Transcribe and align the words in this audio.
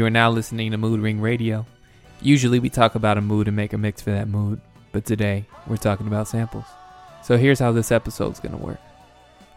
You 0.00 0.06
are 0.06 0.08
now 0.08 0.30
listening 0.30 0.70
to 0.70 0.78
Mood 0.78 1.00
Ring 1.00 1.20
Radio. 1.20 1.66
Usually 2.22 2.58
we 2.58 2.70
talk 2.70 2.94
about 2.94 3.18
a 3.18 3.20
mood 3.20 3.48
and 3.48 3.54
make 3.54 3.74
a 3.74 3.76
mix 3.76 4.00
for 4.00 4.12
that 4.12 4.28
mood, 4.28 4.58
but 4.92 5.04
today 5.04 5.44
we're 5.66 5.76
talking 5.76 6.06
about 6.06 6.26
samples. 6.26 6.64
So 7.22 7.36
here's 7.36 7.58
how 7.58 7.72
this 7.72 7.92
episode's 7.92 8.40
gonna 8.40 8.56
work. 8.56 8.80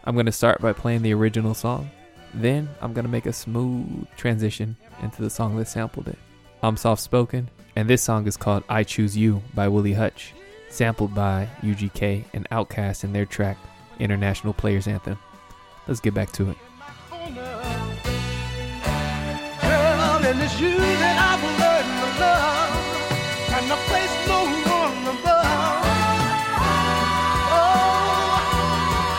I'm 0.04 0.14
gonna 0.14 0.32
start 0.32 0.60
by 0.60 0.74
playing 0.74 1.00
the 1.00 1.14
original 1.14 1.54
song. 1.54 1.88
Then 2.34 2.68
I'm 2.82 2.92
gonna 2.92 3.08
make 3.08 3.24
a 3.24 3.32
smooth 3.32 4.06
transition 4.18 4.76
into 5.02 5.22
the 5.22 5.30
song 5.30 5.56
that 5.56 5.66
sampled 5.66 6.08
it. 6.08 6.18
I'm 6.62 6.76
soft 6.76 7.00
spoken, 7.00 7.48
and 7.74 7.88
this 7.88 8.02
song 8.02 8.26
is 8.26 8.36
called 8.36 8.64
I 8.68 8.82
Choose 8.82 9.16
You 9.16 9.40
by 9.54 9.68
Willie 9.68 9.94
Hutch, 9.94 10.34
sampled 10.68 11.14
by 11.14 11.48
UGK 11.62 12.22
and 12.34 12.46
Outkast 12.50 13.02
in 13.02 13.14
their 13.14 13.24
track 13.24 13.56
International 13.98 14.52
Players 14.52 14.88
Anthem. 14.88 15.18
Let's 15.88 16.00
get 16.00 16.12
back 16.12 16.32
to 16.32 16.50
it. 16.50 16.58
And 20.34 20.42
it's 20.42 20.58
you 20.58 20.74
that 20.74 21.16
I've 21.30 21.44
learned 21.62 21.92
to 22.02 22.08
love, 22.18 22.74
and 23.54 23.64
the 23.70 23.78
place 23.86 24.14
no 24.26 24.40
one 24.82 24.98
above. 25.14 25.78
Oh, 27.54 28.34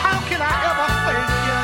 how 0.04 0.18
can 0.28 0.40
I 0.44 0.54
ever 0.70 0.88
thank 1.08 1.30
you? 1.48 1.60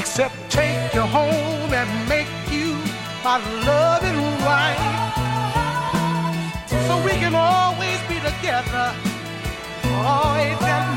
Except 0.00 0.34
take 0.48 0.94
you 0.94 1.02
home 1.02 1.70
and 1.80 1.90
make 2.08 2.32
you 2.50 2.72
my 3.22 3.36
loving 3.68 4.22
wife. 4.48 4.88
So 6.88 6.96
we 7.04 7.12
can 7.20 7.34
always 7.34 8.00
be 8.08 8.16
together. 8.30 8.94
Oh, 9.84 10.36
ain't 10.40 10.60
that 10.60 10.96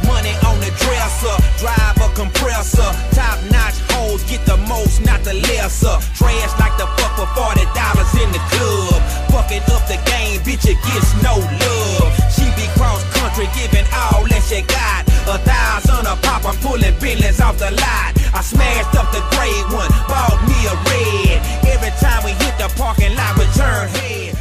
Drive 1.61 1.97
a 2.01 2.09
compressor. 2.15 2.89
Top 3.13 3.37
notch 3.53 3.77
hoes 3.93 4.23
get 4.25 4.41
the 4.49 4.57
most, 4.65 5.05
not 5.05 5.21
the 5.21 5.33
lesser. 5.45 5.93
Trash 6.17 6.53
like 6.57 6.73
the 6.81 6.89
fuck 6.97 7.13
for 7.13 7.29
forty 7.37 7.65
dollars 7.77 8.09
in 8.17 8.25
the 8.33 8.41
club. 8.49 8.97
Fucking 9.29 9.61
up 9.69 9.85
the 9.85 10.01
game, 10.09 10.41
bitch, 10.41 10.65
it 10.65 10.81
gets 10.81 11.13
no 11.21 11.37
love. 11.37 12.09
She 12.33 12.49
be 12.57 12.65
cross 12.73 13.05
country, 13.13 13.45
giving 13.53 13.85
all 13.93 14.25
that 14.25 14.41
she 14.49 14.65
got. 14.65 15.05
A 15.29 15.37
thousand 15.45 16.09
a 16.09 16.17
pop, 16.25 16.41
I'm 16.49 16.57
pulling 16.65 16.97
billions 16.99 17.39
off 17.39 17.59
the 17.59 17.69
lot. 17.69 18.17
I 18.33 18.41
smashed 18.41 18.97
up 18.97 19.13
the 19.13 19.21
gray 19.37 19.53
one, 19.69 19.91
bought 20.09 20.41
me 20.49 20.57
a 20.65 20.73
red. 20.89 21.37
Every 21.69 21.93
time 22.01 22.25
we 22.25 22.31
hit 22.41 22.57
the 22.57 22.73
parking 22.73 23.13
lot, 23.13 23.37
we 23.37 23.45
turn 23.53 23.87
head. 24.01 24.33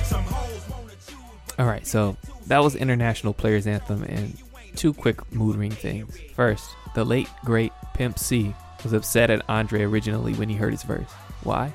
All 1.59 1.67
right, 1.67 1.87
so 1.87 2.17
that 2.47 2.61
was 2.65 2.75
International 2.75 3.35
Players 3.35 3.67
Anthem 3.67 4.05
and 4.05 4.41
two 4.77 4.93
quick 4.93 5.33
mood 5.33 5.57
ring 5.57 5.71
things. 5.71 6.19
First, 6.35 6.71
the 6.95 7.05
late 7.05 7.29
great 7.45 7.73
Pimp 7.95 8.19
C 8.19 8.55
was 8.83 8.93
upset 8.93 9.31
at 9.31 9.49
Andre 9.49 9.83
originally 9.83 10.35
when 10.35 10.49
he 10.49 10.57
heard 10.57 10.73
his 10.73 10.83
verse. 10.83 11.11
Why? 11.43 11.73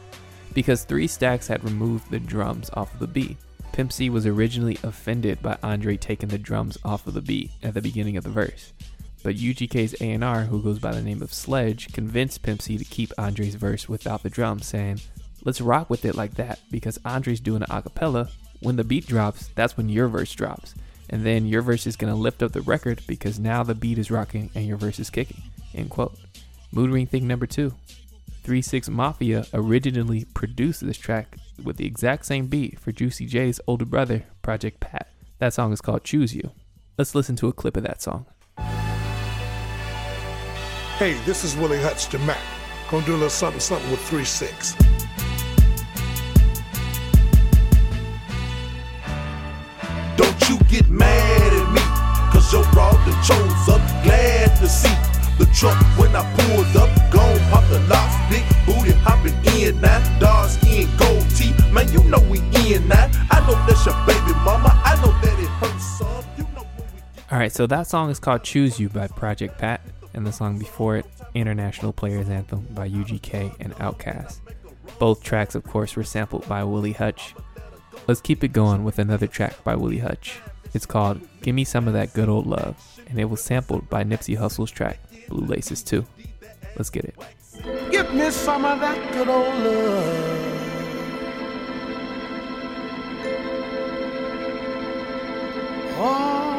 Because 0.54 0.84
Three 0.84 1.08
Stacks 1.08 1.48
had 1.48 1.64
removed 1.64 2.10
the 2.10 2.20
drums 2.20 2.70
off 2.74 2.94
of 2.94 3.00
the 3.00 3.08
beat. 3.08 3.38
Pimp 3.74 3.92
C 3.92 4.10
was 4.10 4.26
originally 4.26 4.78
offended 4.84 5.42
by 5.42 5.58
Andre 5.62 5.98
taking 5.98 6.30
the 6.30 6.38
drums 6.38 6.78
off 6.84 7.08
of 7.08 7.14
the 7.14 7.22
beat 7.22 7.52
at 7.62 7.74
the 7.74 7.82
beginning 7.82 8.16
of 8.16 8.24
the 8.24 8.30
verse. 8.30 8.74
But 9.22 9.36
UGK's 9.36 9.96
A&R, 10.00 10.44
who 10.44 10.62
goes 10.62 10.80
by 10.80 10.94
the 10.94 11.02
name 11.02 11.22
of 11.22 11.34
Sledge, 11.34 11.92
convinced 11.92 12.44
Pimp 12.44 12.62
C 12.62 12.78
to 12.78 12.86
keep 12.86 13.12
Andre's 13.18 13.56
verse 13.56 13.90
without 13.90 14.24
the 14.24 14.30
drums, 14.30 14.68
saying, 14.68 15.02
Let's 15.44 15.62
rock 15.62 15.90
with 15.90 16.06
it 16.06 16.16
like 16.16 16.36
that 16.36 16.60
because 16.72 17.00
Andre's 17.04 17.40
doing 17.40 17.64
an 17.64 17.68
acapella. 17.70 18.32
When 18.62 18.78
the 18.78 18.84
beat 18.84 19.08
drops, 19.08 19.50
that's 19.56 19.78
when 19.78 19.90
your 19.90 20.08
verse 20.08 20.34
drops. 20.34 20.74
And 21.10 21.26
then 21.26 21.46
your 21.46 21.62
verse 21.62 21.86
is 21.88 21.96
going 21.96 22.12
to 22.12 22.20
lift 22.20 22.42
up 22.42 22.52
the 22.52 22.62
record 22.62 23.02
because 23.08 23.40
now 23.40 23.64
the 23.64 23.76
beat 23.76 23.98
is 23.98 24.12
rocking 24.12 24.50
and 24.56 24.66
your 24.66 24.78
verse 24.78 25.00
is 25.00 25.10
kicking. 25.10 25.42
End 25.74 25.90
quote. 25.90 26.18
Mood 26.72 26.90
ring 26.90 27.08
thing 27.08 27.28
number 27.28 27.46
two. 27.46 27.74
3 28.44 28.62
6 28.62 28.90
Mafia 28.90 29.46
originally 29.54 30.26
produced 30.34 30.86
this 30.86 30.98
track 30.98 31.38
with 31.64 31.78
the 31.78 31.86
exact 31.86 32.26
same 32.26 32.46
beat 32.48 32.80
for 32.80 32.92
Juicy 32.92 33.26
J's 33.26 33.60
older 33.66 33.86
brother, 33.86 34.24
Project 34.42 34.80
Pat. 34.80 35.08
That 35.40 35.54
song 35.54 35.74
is 35.74 35.82
called 35.82 36.04
Choose 36.04 36.36
You. 36.36 36.52
Let's 36.98 37.16
listen 37.16 37.36
to 37.38 37.48
a 37.48 37.54
clip 37.54 37.76
of 37.76 37.84
that 37.84 38.02
song. 38.02 38.28
Hey, 40.98 41.20
this 41.26 41.44
is 41.44 41.58
Willie 41.58 41.82
Hutch 41.82 42.08
to 42.08 42.20
Mac. 42.20 42.40
Gonna 42.90 43.06
do 43.06 43.14
a 43.14 43.14
little 43.14 43.30
something 43.30 43.60
something 43.60 43.90
with 43.90 44.00
3 44.02 44.24
6. 44.24 44.95
Get 50.75 50.90
mad 50.90 51.53
at 51.53 51.68
me, 51.74 51.81
cause 52.31 52.52
your 52.52 52.63
done 52.74 53.24
chose 53.24 53.69
up. 53.69 53.81
Glad 54.03 54.56
to 54.58 54.68
see 54.68 54.94
the 55.40 55.46
truck 55.53 55.78
when 55.97 56.14
I 56.16 56.23
pulled 56.35 56.76
up. 56.76 56.90
Gone 57.11 57.40
pop 57.50 57.64
the 57.70 57.79
locks, 57.88 58.16
big 58.29 58.44
booty 58.66 58.91
hopping 59.00 59.35
in. 59.55 59.79
Dark 60.20 60.50
skin, 60.50 60.90
gold 60.97 61.29
teeth, 61.35 61.58
man, 61.72 61.91
you 61.94 62.03
know 62.03 62.20
we 62.29 62.40
in. 62.67 62.91
I 62.91 63.40
know 63.47 63.55
that's 63.66 63.85
your 63.85 63.96
baby 64.05 64.34
mama, 64.44 64.72
I 64.84 64.96
know 65.02 65.11
that 65.22 65.40
it 65.40 65.47
hurts 65.61 65.97
some. 65.97 66.26
You 66.38 66.44
know 66.55 66.67
All 67.32 67.40
right, 67.40 67.52
so 67.52 67.67
that 67.67 67.88
song 67.88 68.09
is 68.09 68.20
called 68.20 68.44
Choose 68.44 68.79
You 68.79 68.90
by 68.90 69.08
Project 69.08 69.58
Pat, 69.58 69.82
and 70.14 70.28
the 70.28 70.34
song 70.34 70.58
before 70.58 70.97
it, 70.97 71.05
International 71.34 71.94
Players 71.94 72.29
Anthem 72.29 72.67
by 72.72 72.90
UGK 72.90 73.55
and 73.61 73.73
Outkast. 73.76 74.40
Both 75.00 75.23
tracks, 75.23 75.55
of 75.55 75.64
course, 75.64 75.96
were 75.96 76.03
sampled 76.03 76.47
by 76.50 76.64
Willie 76.64 76.94
Hutch. 76.94 77.34
Let's 78.08 78.22
keep 78.22 78.44
it 78.44 78.50
going 78.50 78.84
with 78.84 79.00
another 79.00 79.28
track 79.28 79.64
by 79.64 79.76
Willie 79.76 80.00
Hutch. 80.00 80.40
It's 80.76 80.86
called 80.86 81.22
Gimme 81.42 81.64
Some 81.64 81.88
of 81.88 81.94
That 81.94 82.14
Good 82.14 82.28
Old 82.28 82.46
Love, 82.46 83.00
and 83.08 83.18
it 83.18 83.30
was 83.30 83.42
sampled 83.42 83.90
by 83.90 84.04
Nipsey 84.04 84.36
Hussle's 84.36 84.70
track, 84.70 85.00
Blue 85.30 85.46
Laces 85.46 85.82
2. 85.82 86.06
Let's 86.76 86.90
get 86.90 87.06
it. 87.06 87.16
Give 87.92 88.14
me 88.14 88.30
some 88.30 88.66
of 88.66 88.82
that 88.82 89.14
good 89.14 89.30
old 89.30 89.56
love. 89.64 90.42
Oh, 95.98 96.52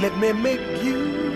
let 0.00 0.16
me 0.16 0.32
make 0.32 0.82
you 0.82 1.33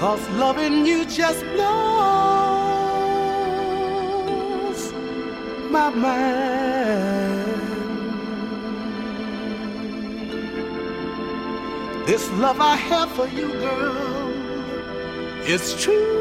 Cause 0.00 0.26
loving 0.30 0.86
you 0.86 1.04
just 1.04 1.44
blows 1.44 1.60
my 5.70 5.90
mind. 5.90 7.50
This 12.06 12.30
love 12.38 12.62
I 12.62 12.76
have 12.76 13.10
for 13.10 13.26
you, 13.28 13.52
girl, 13.52 14.32
it's 15.44 15.74
true. 15.84 16.19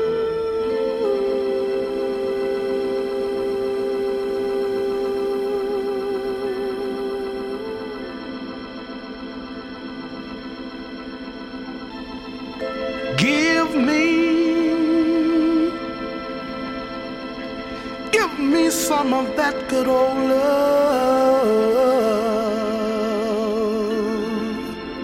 That 19.52 19.68
good 19.68 19.88
old 19.88 20.18
love. 20.30 21.50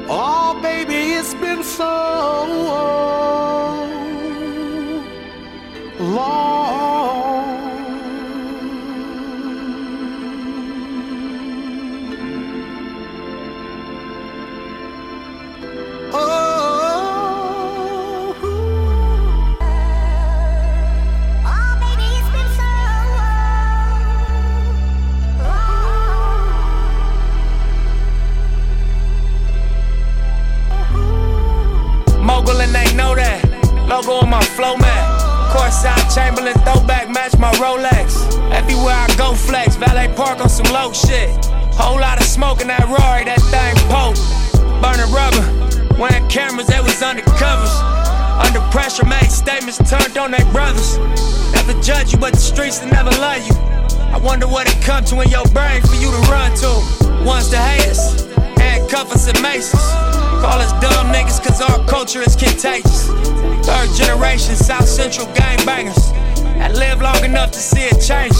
Oh, 0.08 0.60
baby, 0.62 1.14
it's 1.20 1.34
been 1.36 1.64
so 1.64 3.05
Rolex. 37.60 38.36
Everywhere 38.52 38.96
I 38.96 39.08
go 39.18 39.34
flex. 39.34 39.76
Valet 39.76 40.14
park 40.16 40.40
on 40.40 40.50
some 40.50 40.68
low 40.74 40.92
shit. 40.92 41.30
Whole 41.76 42.00
lot 42.00 42.20
of 42.20 42.28
smoke 42.28 42.62
in 42.62 42.68
that 42.68 42.88
Rory, 42.88 43.26
that 43.26 43.42
thing 43.52 43.76
poke. 43.92 44.20
Burning 44.82 45.12
rubber. 45.12 45.44
Wearing 46.00 46.28
cameras, 46.28 46.68
they 46.68 46.80
was 46.82 47.00
undercovers. 47.02 47.72
Under 48.44 48.60
pressure, 48.72 49.06
made 49.06 49.32
statements 49.32 49.78
turned 49.90 50.18
on 50.18 50.32
their 50.32 50.46
brothers. 50.52 50.98
Never 51.54 51.80
judge 51.82 52.12
you, 52.12 52.20
but 52.20 52.34
the 52.34 52.40
streets 52.40 52.82
will 52.82 52.92
never 52.92 53.12
love 53.12 53.46
you. 53.48 53.56
I 54.12 54.18
wonder 54.18 54.48
what 54.48 54.68
it 54.68 54.82
come 54.84 55.04
to 55.06 55.22
in 55.22 55.30
your 55.30 55.46
brain 55.56 55.82
for 55.82 55.96
you 55.96 56.12
to 56.12 56.22
run 56.32 56.52
to. 56.64 56.72
One's 57.24 57.50
the 57.50 57.58
haters, 57.58 58.28
handcuff 58.60 59.12
us 59.12 59.28
and 59.28 59.42
maces. 59.42 59.80
Call 60.44 60.60
us 60.60 60.72
dumb 60.84 61.12
niggas 61.12 61.42
cause 61.44 61.62
our 61.62 61.80
culture 61.88 62.22
is 62.22 62.36
contagious. 62.36 63.08
Third 63.66 63.90
generation 63.96 64.56
South 64.56 64.88
Central 64.88 65.28
gangbangers 65.28 66.16
that 66.58 66.76
live 66.76 67.02
long 67.02 67.24
enough 67.24 67.52
to 67.52 67.60
see 67.60 67.82
it 67.82 68.00
change. 68.00 68.36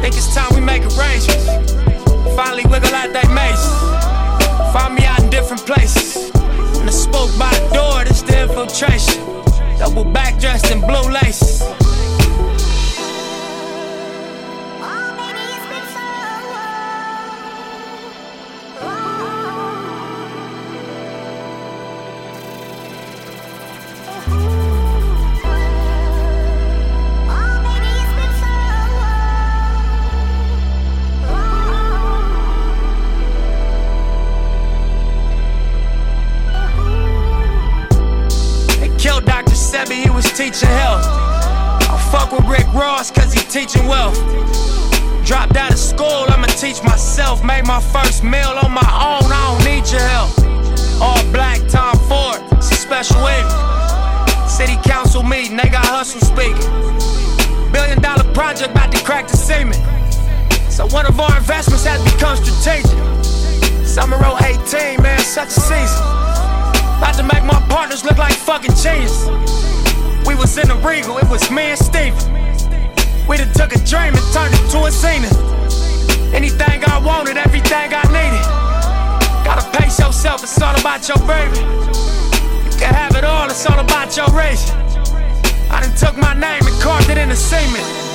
Think 0.00 0.14
it's 0.16 0.34
time 0.34 0.54
we 0.54 0.60
make 0.60 0.82
arrangements. 0.82 1.46
Finally 2.36 2.64
wiggle 2.66 2.94
out 2.94 3.12
that 3.12 3.28
maze. 3.34 3.64
Find 4.72 4.94
me 4.94 5.04
out 5.04 5.20
in 5.20 5.30
different 5.30 5.64
places. 5.66 6.30
And 6.78 6.88
the 6.88 6.92
spoke 6.92 7.36
by 7.38 7.50
the 7.50 7.74
door, 7.74 8.04
this 8.04 8.22
the 8.22 8.42
infiltration. 8.42 9.24
Double 9.78 10.04
back 10.04 10.38
dressed 10.38 10.70
in 10.70 10.80
blue 10.80 11.10
laces. 11.10 11.62
Teaching 40.58 40.74
health. 40.74 41.04
I 41.06 42.08
fuck 42.10 42.32
with 42.32 42.44
Rick 42.48 42.66
Ross 42.74 43.12
cause 43.12 43.32
he 43.32 43.40
teaching 43.46 43.86
wealth. 43.86 44.16
Dropped 45.24 45.56
out 45.56 45.70
of 45.70 45.78
school, 45.78 46.24
I'ma 46.26 46.46
teach 46.46 46.82
myself. 46.82 47.44
Made 47.44 47.64
my 47.64 47.80
first 47.80 48.24
meal 48.24 48.58
on 48.62 48.72
my 48.72 48.80
own, 48.82 49.30
I 49.30 49.54
don't 49.54 49.64
need 49.64 49.88
your 49.90 50.00
help. 50.00 50.30
All 51.00 51.22
black, 51.30 51.60
Tom 51.68 51.96
Ford, 52.08 52.42
it's 52.58 52.72
a 52.72 52.74
special 52.74 53.20
evening. 53.28 54.48
City 54.48 54.74
council 54.82 55.22
meeting, 55.22 55.56
they 55.56 55.68
got 55.68 55.86
hustle 55.86 56.20
speaking. 56.20 56.66
Billion 57.70 58.02
dollar 58.02 58.24
project 58.34 58.72
about 58.72 58.90
to 58.90 59.04
crack 59.04 59.28
the 59.28 59.36
cement. 59.36 59.78
So 60.72 60.88
one 60.88 61.06
of 61.06 61.20
our 61.20 61.36
investments 61.36 61.84
has 61.84 62.02
become 62.12 62.36
strategic. 62.36 62.98
Summer 63.86 64.18
18, 64.18 65.02
man, 65.02 65.20
such 65.20 65.48
a 65.48 65.60
season. 65.60 66.02
About 66.98 67.14
to 67.14 67.22
make 67.22 67.44
my 67.44 67.64
partners 67.68 68.04
look 68.04 68.18
like 68.18 68.32
fucking 68.32 68.74
genius. 68.74 69.67
Was 70.38 70.56
in 70.56 70.68
the 70.68 70.76
Regal, 70.76 71.18
it 71.18 71.28
was 71.28 71.50
me 71.50 71.74
and 71.74 71.78
Steven. 71.78 72.16
We 73.26 73.36
done 73.38 73.52
took 73.54 73.74
a 73.74 73.78
dream 73.84 74.14
and 74.14 74.26
turned 74.32 74.54
it 74.54 74.70
to 74.70 74.84
a 74.84 74.90
scene. 74.90 75.24
Anything 76.32 76.84
I 76.84 77.02
wanted, 77.04 77.36
everything 77.36 77.92
I 77.92 78.02
needed. 78.06 78.46
Gotta 79.44 79.68
pace 79.76 79.98
yourself, 79.98 80.44
it's 80.44 80.62
all 80.62 80.78
about 80.78 81.08
your 81.08 81.18
baby. 81.26 81.58
You 81.58 82.78
can 82.78 82.94
have 82.94 83.16
it 83.16 83.24
all, 83.24 83.50
it's 83.50 83.66
all 83.66 83.80
about 83.80 84.16
your 84.16 84.28
race. 84.28 84.70
I 85.70 85.80
done 85.82 85.94
took 85.96 86.16
my 86.16 86.34
name 86.34 86.62
and 86.64 86.80
carved 86.80 87.10
it 87.10 87.18
in 87.18 87.30
the 87.30 87.36
cement. 87.36 88.07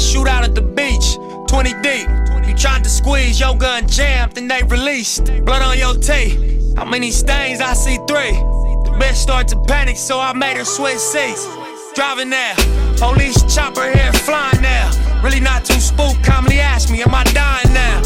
That 0.00 0.16
shootout 0.16 0.44
at 0.44 0.54
the 0.54 0.62
beach, 0.62 1.16
20 1.48 1.72
deep. 1.82 2.08
You 2.46 2.54
tried 2.56 2.84
to 2.84 2.90
squeeze 2.90 3.38
your 3.38 3.56
gun 3.56 3.86
jammed, 3.86 4.32
then 4.32 4.48
they 4.48 4.62
released. 4.62 5.26
Blood 5.44 5.62
on 5.62 5.78
your 5.78 5.94
teeth. 5.94 6.76
How 6.76 6.84
many 6.84 7.10
stains? 7.10 7.60
I 7.60 7.74
see 7.74 7.96
three. 8.08 8.32
The 8.84 8.96
bitch 8.98 9.14
started 9.14 9.48
to 9.48 9.62
panic, 9.64 9.96
so 9.96 10.18
I 10.18 10.32
made 10.32 10.56
her 10.56 10.64
switch 10.64 10.98
seats. 10.98 11.46
Driving 11.94 12.30
there, 12.30 12.54
police 12.96 13.42
chopper 13.52 13.90
here 13.92 14.12
flying 14.12 14.62
now. 14.62 14.90
Really 15.22 15.40
not 15.40 15.64
too 15.64 15.80
spooked, 15.80 16.22
calmly 16.24 16.60
ask 16.60 16.90
me, 16.90 17.02
am 17.02 17.14
I 17.14 17.24
dying 17.24 17.72
now? 17.74 17.98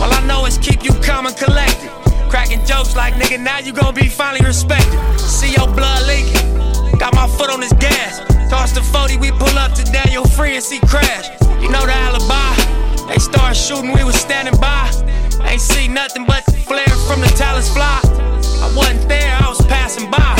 All 0.00 0.12
I 0.12 0.24
know 0.26 0.46
is 0.46 0.58
keep 0.58 0.82
you 0.84 0.92
calm 1.00 1.26
and 1.26 1.36
collected. 1.36 1.90
Cracking 2.30 2.64
jokes 2.64 2.96
like, 2.96 3.14
nigga, 3.14 3.38
now 3.38 3.58
you 3.58 3.72
gon' 3.72 3.94
be 3.94 4.08
finally 4.08 4.44
respected. 4.44 4.98
See 5.18 5.52
your 5.52 5.68
blood 5.68 6.06
leaking. 6.06 6.98
Got 6.98 7.14
my 7.14 7.26
foot 7.28 7.50
on 7.50 7.62
his 7.62 7.72
gas. 7.74 8.20
Toss 8.50 8.72
the 8.72 8.82
40, 8.82 9.18
we 9.18 9.30
pull 9.30 9.56
up 9.56 9.74
to 9.74 9.84
Daniel 9.92 10.24
Freeman 10.24 10.60
see 10.60 10.80
crash. 10.80 11.30
You 11.62 11.70
know 11.70 11.86
the 11.86 11.94
alibi. 11.94 13.06
They 13.06 13.18
start 13.18 13.56
shooting, 13.56 13.92
we 13.92 14.02
was 14.02 14.16
standing 14.16 14.58
by. 14.60 14.90
Ain't 15.44 15.60
see 15.60 15.86
nothing 15.86 16.26
but 16.26 16.44
the 16.46 16.58
flare 16.58 16.96
from 17.06 17.20
the 17.20 17.28
talents 17.38 17.72
fly. 17.72 18.00
I 18.02 18.74
wasn't 18.76 19.08
there, 19.08 19.38
I 19.40 19.48
was 19.48 19.64
passing 19.66 20.10
by. 20.10 20.34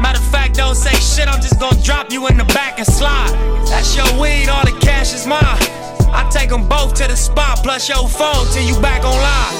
Matter 0.00 0.20
of 0.20 0.30
fact, 0.30 0.54
don't 0.54 0.76
say 0.76 0.94
shit, 0.94 1.26
I'm 1.26 1.42
just 1.42 1.58
gonna 1.58 1.82
drop 1.82 2.12
you 2.12 2.28
in 2.28 2.38
the 2.38 2.44
back 2.54 2.78
and 2.78 2.86
slide. 2.86 3.34
That's 3.66 3.96
your 3.96 4.06
weed, 4.22 4.48
all 4.48 4.64
the 4.64 4.78
cash 4.80 5.12
is 5.12 5.26
mine. 5.26 5.42
I 5.42 6.30
take 6.30 6.50
them 6.50 6.68
both 6.68 6.94
to 7.02 7.08
the 7.08 7.16
spot, 7.16 7.64
plus 7.64 7.88
your 7.88 8.06
phone 8.06 8.46
till 8.52 8.62
you 8.62 8.80
back 8.80 9.02
online. 9.02 9.54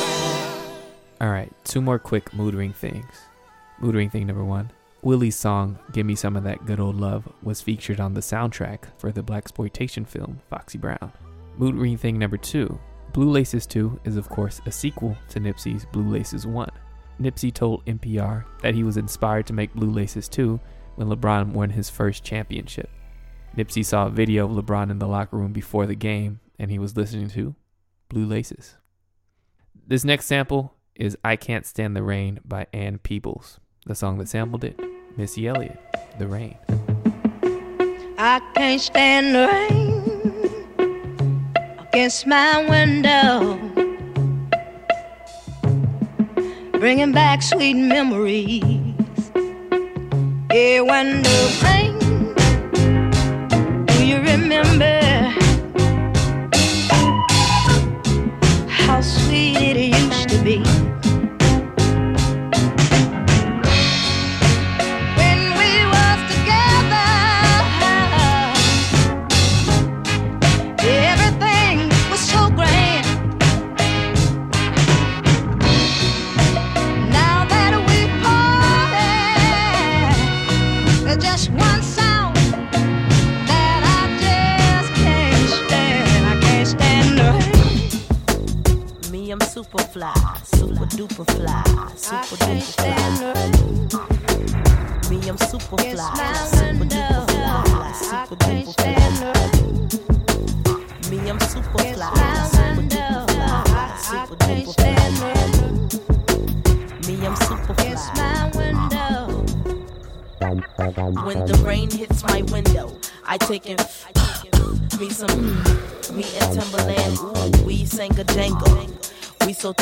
All 1.20 1.28
right, 1.28 1.52
two 1.64 1.80
more 1.80 1.98
quick 1.98 2.32
mood 2.32 2.54
ring 2.54 2.72
things. 2.72 3.26
Mood 3.80 3.96
ring 3.96 4.10
thing 4.10 4.28
number 4.28 4.44
one. 4.44 4.70
Willie's 5.02 5.36
song 5.36 5.78
"Give 5.92 6.04
Me 6.04 6.14
Some 6.14 6.36
of 6.36 6.44
That 6.44 6.66
Good 6.66 6.78
Old 6.78 6.96
Love" 6.96 7.26
was 7.42 7.62
featured 7.62 8.00
on 8.00 8.12
the 8.12 8.20
soundtrack 8.20 8.80
for 8.98 9.10
the 9.10 9.22
blaxploitation 9.22 10.06
film 10.06 10.40
Foxy 10.50 10.76
Brown. 10.76 11.10
Mood 11.56 11.74
ring 11.74 11.96
thing 11.96 12.18
number 12.18 12.36
two. 12.36 12.78
Blue 13.14 13.30
Laces 13.30 13.66
2 13.66 14.00
is 14.04 14.16
of 14.16 14.28
course 14.28 14.60
a 14.66 14.70
sequel 14.70 15.16
to 15.30 15.40
Nipsey's 15.40 15.86
Blue 15.86 16.08
Laces 16.08 16.46
1. 16.46 16.68
Nipsey 17.18 17.52
told 17.52 17.84
NPR 17.86 18.44
that 18.60 18.74
he 18.74 18.84
was 18.84 18.98
inspired 18.98 19.46
to 19.46 19.52
make 19.52 19.74
Blue 19.74 19.90
Laces 19.90 20.28
2 20.28 20.60
when 20.96 21.08
LeBron 21.08 21.52
won 21.52 21.70
his 21.70 21.90
first 21.90 22.22
championship. 22.22 22.90
Nipsey 23.56 23.84
saw 23.84 24.06
a 24.06 24.10
video 24.10 24.44
of 24.44 24.64
LeBron 24.64 24.90
in 24.90 24.98
the 24.98 25.08
locker 25.08 25.38
room 25.38 25.52
before 25.52 25.86
the 25.86 25.94
game 25.94 26.40
and 26.58 26.70
he 26.70 26.78
was 26.78 26.96
listening 26.96 27.30
to 27.30 27.54
Blue 28.10 28.26
Laces. 28.26 28.76
This 29.86 30.04
next 30.04 30.26
sample 30.26 30.74
is 30.94 31.16
I 31.24 31.36
Can't 31.36 31.66
Stand 31.66 31.96
the 31.96 32.02
Rain 32.02 32.38
by 32.44 32.66
Ann 32.72 32.98
Peebles. 32.98 33.58
The 33.86 33.94
song 33.94 34.18
that 34.18 34.28
sampled 34.28 34.62
it, 34.62 34.78
Missy 35.16 35.48
Elliott, 35.48 35.78
The 36.18 36.26
Rain. 36.26 36.56
I 38.18 38.40
can't 38.54 38.78
stand 38.78 39.34
the 39.34 39.48
rain 39.48 41.24
against 41.78 42.26
my 42.26 42.62
window, 42.68 43.58
bringing 46.78 47.12
back 47.12 47.40
sweet 47.40 47.74
memories. 47.74 48.62
Yeah, 50.52 50.82
when 50.82 51.22
the 51.22 51.58
rain, 51.64 51.98
do 53.86 54.04
you 54.06 54.18
remember 54.18 54.99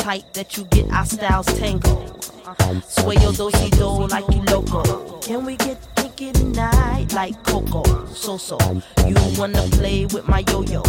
tight 0.09 0.33
that 0.33 0.57
you 0.57 0.63
get 0.65 0.91
our 0.91 1.05
styles 1.05 1.45
tangled. 1.59 2.25
Sway 2.83 3.15
your 3.17 3.31
do-si 3.31 3.69
do 3.69 4.07
like 4.07 4.27
you 4.33 4.41
loco. 4.53 4.81
Can 5.19 5.45
we 5.45 5.55
get 5.55 5.77
kinky 5.97 6.31
tonight 6.31 7.13
like 7.13 7.35
Coco? 7.43 7.83
So 8.07 8.35
so. 8.37 8.57
You 9.05 9.15
wanna 9.37 9.61
play 9.77 10.07
with 10.07 10.27
my 10.27 10.43
yo-yo? 10.49 10.81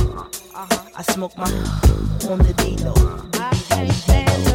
I 1.00 1.02
smoke 1.12 1.36
my 1.36 1.44
on 2.30 2.38
the 2.46 2.54
D-Lo. 2.56 2.94
I 3.34 4.49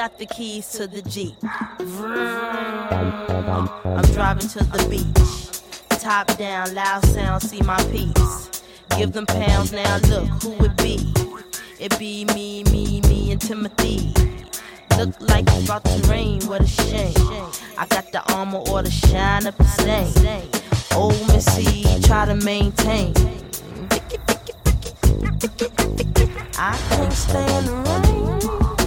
got 0.00 0.16
the 0.18 0.24
keys 0.24 0.66
to 0.70 0.86
the 0.86 1.02
Jeep? 1.02 1.34
I'm 3.84 4.02
driving 4.14 4.48
to 4.48 4.64
the 4.64 4.86
beach. 4.88 5.60
Top 6.00 6.26
down, 6.38 6.74
loud 6.74 7.04
sound, 7.04 7.42
see 7.42 7.60
my 7.60 7.76
piece. 7.92 8.62
Give 8.96 9.12
them 9.12 9.26
pounds 9.26 9.72
now, 9.72 9.98
look 10.08 10.26
who 10.42 10.64
it 10.64 10.74
be. 10.78 11.12
It 11.78 11.98
be 11.98 12.24
me, 12.34 12.64
me, 12.72 13.02
me, 13.02 13.32
and 13.32 13.40
Timothy. 13.42 14.14
Look 14.96 15.20
like 15.20 15.44
it's 15.48 15.66
about 15.66 15.84
to 15.84 16.08
rain, 16.08 16.40
what 16.46 16.62
a 16.62 16.66
shame. 16.66 17.12
I 17.76 17.86
got 17.90 18.10
the 18.10 18.22
armor 18.32 18.62
or 18.70 18.82
the 18.82 18.90
shine 18.90 19.46
up 19.46 19.58
the 19.58 19.64
stain. 19.64 20.14
Old 20.96 21.28
Missy, 21.28 22.00
try 22.00 22.24
to 22.24 22.36
maintain. 22.36 23.12
I 26.56 26.78
can't 26.88 27.12
stand 27.12 27.66
the 27.66 27.74
rain. 27.74 28.79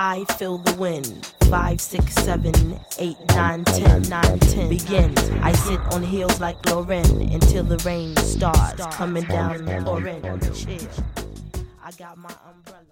I 0.00 0.24
feel 0.36 0.58
the 0.58 0.74
wind. 0.74 1.37
Five, 1.50 1.80
six, 1.80 2.12
seven, 2.12 2.78
eight, 2.98 3.16
nine, 3.30 3.64
ten, 3.64 4.02
nine, 4.02 4.38
ten. 4.38 4.68
Begin. 4.68 5.16
I 5.42 5.52
sit 5.52 5.80
on 5.92 6.02
heels 6.02 6.40
like 6.40 6.64
Lauren 6.66 7.32
until 7.32 7.64
the 7.64 7.78
rain 7.86 8.14
starts 8.16 8.84
coming 8.94 9.24
down 9.24 9.66
I 11.82 11.90
got 11.92 12.18
my 12.18 12.34
umbrella. 12.46 12.84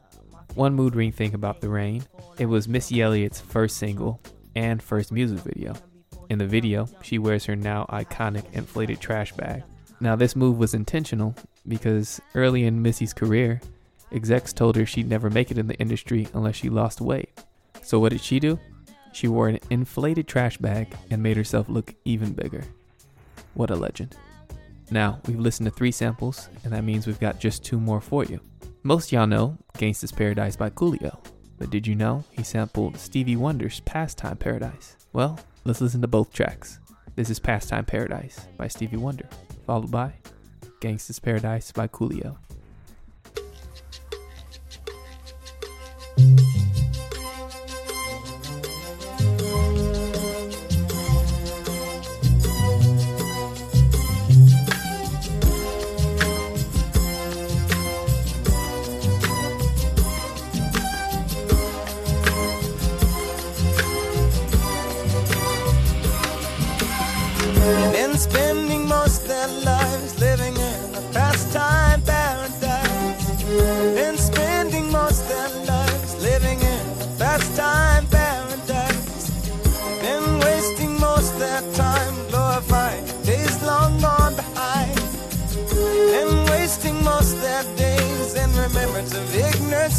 One 0.55 0.75
mood 0.75 0.95
ring 0.95 1.13
thing 1.13 1.35
about 1.35 1.61
The 1.61 1.69
Rain, 1.69 2.05
it 2.39 2.47
was 2.47 2.67
Missy 2.67 3.03
Elliott's 3.03 3.43
first 3.43 3.77
single 3.77 4.23
and 4.55 4.83
first 4.83 5.13
music 5.13 5.41
video. 5.41 5.75
In 6.31 6.39
the 6.39 6.47
video, 6.47 6.89
she 7.03 7.19
wears 7.19 7.45
her 7.45 7.57
now 7.57 7.85
iconic 7.91 8.51
inflated 8.55 9.01
trash 9.01 9.33
bag. 9.33 9.65
Now, 10.01 10.17
this 10.17 10.35
move 10.35 10.57
was 10.57 10.73
intentional 10.73 11.35
because 11.69 12.23
early 12.35 12.65
in 12.65 12.81
Missy's 12.81 13.13
career, 13.13 13.61
execs 14.13 14.55
told 14.55 14.77
her 14.77 14.87
she'd 14.87 15.11
never 15.11 15.29
make 15.29 15.51
it 15.51 15.59
in 15.59 15.67
the 15.67 15.77
industry 15.77 16.27
unless 16.33 16.57
she 16.57 16.71
lost 16.71 17.03
weight. 17.03 17.39
So, 17.87 18.01
what 18.01 18.11
did 18.11 18.21
she 18.21 18.41
do? 18.41 18.59
She 19.13 19.29
wore 19.29 19.47
an 19.47 19.61
inflated 19.71 20.27
trash 20.27 20.57
bag 20.57 20.93
and 21.09 21.23
made 21.23 21.37
herself 21.37 21.69
look 21.69 21.95
even 22.05 22.33
bigger. 22.33 22.65
What 23.55 23.71
a 23.71 23.77
legend. 23.77 24.17
Now, 24.91 25.21
we've 25.29 25.39
listened 25.39 25.67
to 25.69 25.71
three 25.71 25.93
samples, 25.93 26.49
and 26.65 26.73
that 26.73 26.83
means 26.83 27.07
we've 27.07 27.21
got 27.21 27.39
just 27.39 27.65
two 27.65 27.79
more 27.79 28.01
for 28.01 28.25
you. 28.25 28.41
Most 28.83 29.13
y'all 29.13 29.29
know 29.29 29.57
Gangsta's 29.79 30.11
Paradise 30.11 30.57
by 30.57 30.69
Coolio, 30.71 31.17
but 31.59 31.71
did 31.71 31.87
you 31.87 31.95
know 31.95 32.25
he 32.33 32.43
sampled 32.43 32.99
Stevie 32.99 33.37
Wonder's 33.37 33.79
Pastime 33.79 34.37
Paradise? 34.37 34.97
Well, 35.13 35.39
let's 35.65 35.81
listen 35.81 36.01
to 36.01 36.09
both 36.09 36.33
tracks. 36.33 36.81
This 37.15 37.31
is 37.31 37.39
Pastime 37.39 37.85
Paradise 37.85 38.49
by 38.57 38.67
Stevie 38.67 38.97
Wonder, 38.97 39.29
followed 39.65 39.93
by 39.93 40.13
Gangsta's 40.81 41.21
Paradise 41.21 41.71
by 41.71 41.87
Coolio. 41.87 42.37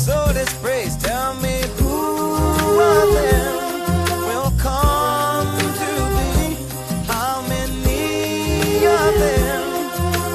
so. 0.08 0.28
Tell 0.98 1.34
me 1.36 1.62
who 1.78 2.80
them 3.14 3.54
will 4.28 4.52
come 4.58 5.52
to 5.82 5.92
be? 6.16 6.56
How 7.12 7.42
many 7.48 8.88
of 8.88 9.12
them 9.24 9.64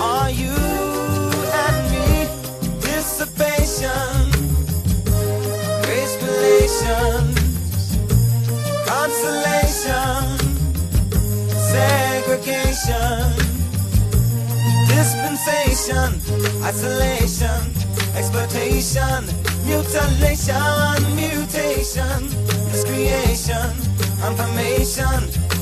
are 0.00 0.30
you 0.30 0.58
and 1.62 1.76
me? 1.92 2.08
Dissipation, 2.80 4.14
grace 5.84 6.16
consolation, 8.86 10.22
segregation 11.72 13.42
dispensation, 14.88 16.10
isolation, 16.62 17.60
exploitation 18.14 19.41
mutilation, 19.64 21.16
mutation, 21.16 22.22
miscreation, 22.70 23.70
confirmation 24.20 25.20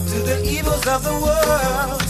to 0.08 0.18
the 0.28 0.42
evils 0.44 0.86
of 0.86 1.02
the 1.04 1.12
world. 1.12 2.09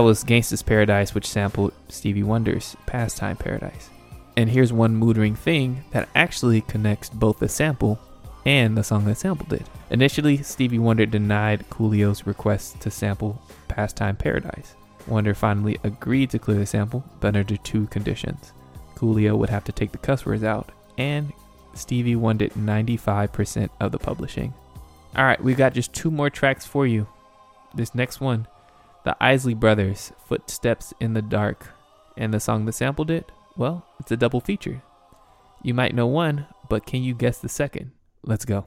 That 0.00 0.04
was 0.04 0.24
Gangsta's 0.24 0.62
Paradise, 0.62 1.14
which 1.14 1.28
sampled 1.28 1.74
Stevie 1.90 2.22
Wonder's 2.22 2.74
Pastime 2.86 3.36
Paradise. 3.36 3.90
And 4.34 4.48
here's 4.48 4.72
one 4.72 4.96
mood-ring 4.96 5.34
thing 5.34 5.84
that 5.90 6.08
actually 6.14 6.62
connects 6.62 7.10
both 7.10 7.38
the 7.38 7.50
sample 7.50 7.98
and 8.46 8.78
the 8.78 8.82
song 8.82 9.04
that 9.04 9.18
sampled 9.18 9.52
it. 9.52 9.66
Initially, 9.90 10.38
Stevie 10.38 10.78
Wonder 10.78 11.04
denied 11.04 11.68
Coolio's 11.68 12.26
request 12.26 12.80
to 12.80 12.90
sample 12.90 13.42
Pastime 13.68 14.16
Paradise. 14.16 14.74
Wonder 15.06 15.34
finally 15.34 15.76
agreed 15.84 16.30
to 16.30 16.38
clear 16.38 16.56
the 16.56 16.64
sample, 16.64 17.04
but 17.20 17.36
under 17.36 17.58
two 17.58 17.86
conditions. 17.88 18.54
Coolio 18.94 19.36
would 19.36 19.50
have 19.50 19.64
to 19.64 19.72
take 19.72 19.92
the 19.92 19.98
cuss 19.98 20.24
words 20.24 20.44
out, 20.44 20.72
and 20.96 21.30
Stevie 21.74 22.16
wanted 22.16 22.54
95% 22.54 23.68
of 23.80 23.92
the 23.92 23.98
publishing. 23.98 24.54
Alright, 25.14 25.44
we've 25.44 25.58
got 25.58 25.74
just 25.74 25.92
two 25.92 26.10
more 26.10 26.30
tracks 26.30 26.64
for 26.64 26.86
you. 26.86 27.06
This 27.74 27.94
next 27.94 28.18
one 28.22 28.46
the 29.04 29.16
Isley 29.20 29.54
Brothers, 29.54 30.12
Footsteps 30.26 30.92
in 31.00 31.14
the 31.14 31.22
Dark, 31.22 31.68
and 32.16 32.34
the 32.34 32.40
song 32.40 32.64
that 32.66 32.72
sampled 32.72 33.10
it, 33.10 33.30
well, 33.56 33.86
it's 33.98 34.12
a 34.12 34.16
double 34.16 34.40
feature. 34.40 34.82
You 35.62 35.74
might 35.74 35.94
know 35.94 36.06
one, 36.06 36.46
but 36.68 36.86
can 36.86 37.02
you 37.02 37.14
guess 37.14 37.38
the 37.38 37.48
second? 37.48 37.92
Let's 38.22 38.44
go. 38.44 38.66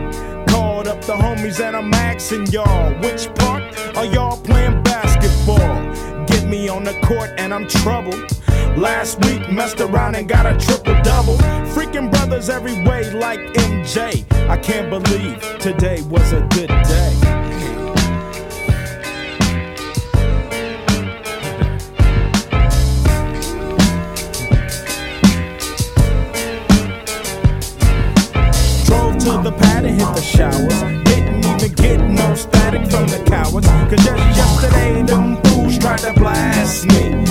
Homies, 1.41 1.59
and 1.59 1.75
I'm 1.75 1.91
asking 1.93 2.47
y'all, 2.47 2.93
which 3.01 3.33
part 3.35 3.63
are 3.97 4.05
y'all 4.05 4.37
playing 4.41 4.83
basketball? 4.83 5.57
Get 6.27 6.47
me 6.47 6.69
on 6.69 6.83
the 6.83 6.93
court, 7.01 7.31
and 7.37 7.51
I'm 7.51 7.67
troubled. 7.67 8.31
Last 8.77 9.19
week, 9.25 9.51
messed 9.51 9.81
around 9.81 10.15
and 10.15 10.29
got 10.29 10.45
a 10.45 10.55
triple 10.63 10.93
double. 11.01 11.37
Freaking 11.73 12.11
brothers 12.11 12.49
every 12.49 12.83
way, 12.83 13.11
like 13.13 13.39
MJ. 13.39 14.23
I 14.49 14.57
can't 14.57 14.91
believe 14.91 15.41
today 15.57 16.03
was 16.03 16.31
a 16.31 16.41
good 16.51 16.67
day. 16.67 17.17
To 29.21 29.37
the 29.43 29.51
pad 29.51 29.85
and 29.85 30.01
hit 30.01 30.15
the 30.15 30.21
showers. 30.21 31.10
Get 31.81 31.99
no 31.99 32.35
static 32.35 32.89
from 32.91 33.07
the 33.07 33.23
cowards. 33.25 33.67
Cause 33.67 34.05
just 34.05 34.37
yesterday, 34.37 35.01
them 35.03 35.41
fools 35.43 35.77
tried 35.79 35.99
to 35.99 36.13
blast 36.13 36.85
me. 36.85 37.25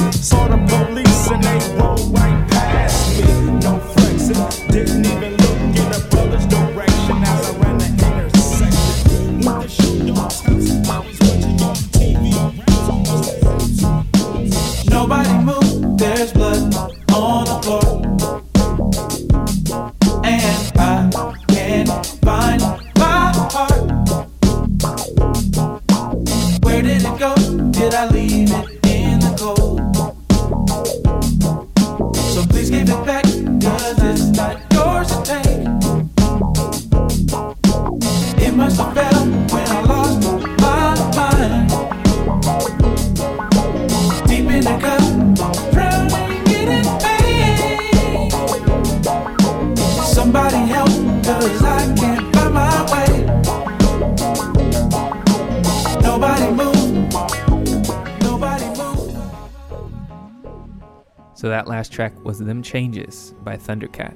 So 61.40 61.48
that 61.48 61.68
last 61.68 61.90
track 61.90 62.12
was 62.22 62.38
Them 62.38 62.62
Changes 62.62 63.32
by 63.42 63.56
Thundercat. 63.56 64.14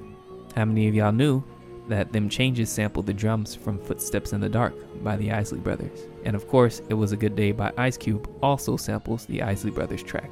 How 0.55 0.67
many 0.67 0.89
of 0.89 0.95
y'all 0.95 1.11
knew 1.11 1.43
that 1.89 2.13
Them 2.13 2.29
Changes 2.29 2.69
sampled 2.69 3.07
the 3.07 3.15
drums 3.15 3.55
from 3.55 3.79
Footsteps 3.79 4.35
in 4.35 4.43
the 4.43 4.49
Dark 4.51 4.75
by 5.03 5.17
the 5.17 5.33
Isley 5.33 5.59
Brothers? 5.59 6.01
And 6.27 6.37
of 6.37 6.47
course, 6.49 6.83
It 6.91 6.95
Was 6.95 7.13
a 7.13 7.17
Good 7.17 7.35
Day 7.35 7.53
by 7.53 7.73
Ice 7.79 7.97
Cube 7.97 8.29
also 8.43 8.77
samples 8.77 9.25
the 9.25 9.41
Isley 9.41 9.71
Brothers 9.71 10.03
track. 10.03 10.31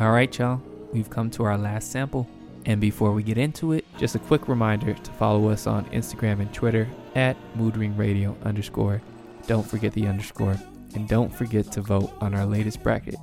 Alright, 0.00 0.38
y'all, 0.38 0.62
we've 0.92 1.10
come 1.10 1.30
to 1.30 1.42
our 1.42 1.58
last 1.58 1.90
sample. 1.90 2.28
And 2.64 2.80
before 2.80 3.12
we 3.12 3.22
get 3.22 3.38
into 3.38 3.72
it, 3.72 3.84
just 3.98 4.14
a 4.14 4.20
quick 4.20 4.48
reminder 4.48 4.94
to 4.94 5.10
follow 5.12 5.48
us 5.48 5.66
on 5.66 5.84
Instagram 5.86 6.40
and 6.40 6.52
Twitter 6.52 6.88
at 7.14 7.36
moodringradio 7.56 8.40
underscore. 8.44 9.02
Don't 9.46 9.66
forget 9.66 9.92
the 9.92 10.06
underscore. 10.06 10.56
And 10.94 11.08
don't 11.08 11.32
forget 11.34 11.72
to 11.72 11.80
vote 11.80 12.12
on 12.20 12.34
our 12.34 12.46
latest 12.46 12.82
bracket. 12.82 13.16